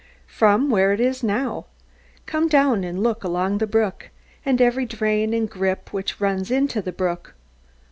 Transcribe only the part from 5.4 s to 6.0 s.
grip